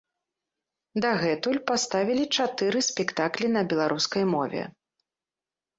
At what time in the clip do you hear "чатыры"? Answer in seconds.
2.41-2.79